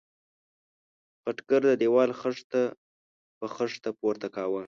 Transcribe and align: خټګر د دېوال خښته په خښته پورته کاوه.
خټګر 1.21 1.61
د 1.69 1.71
دېوال 1.81 2.11
خښته 2.19 2.63
په 3.37 3.45
خښته 3.55 3.89
پورته 3.99 4.27
کاوه. 4.35 4.59